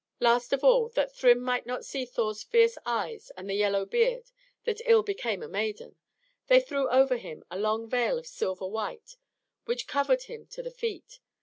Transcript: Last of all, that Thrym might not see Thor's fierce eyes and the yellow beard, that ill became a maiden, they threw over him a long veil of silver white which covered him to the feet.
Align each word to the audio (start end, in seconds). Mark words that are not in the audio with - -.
Last 0.19 0.51
of 0.51 0.63
all, 0.63 0.89
that 0.95 1.13
Thrym 1.15 1.39
might 1.43 1.67
not 1.67 1.85
see 1.85 2.05
Thor's 2.05 2.41
fierce 2.41 2.75
eyes 2.87 3.31
and 3.37 3.47
the 3.47 3.53
yellow 3.53 3.85
beard, 3.85 4.31
that 4.63 4.81
ill 4.85 5.03
became 5.03 5.43
a 5.43 5.47
maiden, 5.47 5.95
they 6.47 6.59
threw 6.59 6.89
over 6.89 7.17
him 7.17 7.43
a 7.51 7.59
long 7.59 7.87
veil 7.87 8.17
of 8.17 8.25
silver 8.25 8.65
white 8.65 9.15
which 9.65 9.85
covered 9.85 10.23
him 10.23 10.47
to 10.47 10.63
the 10.63 10.71
feet. 10.71 11.19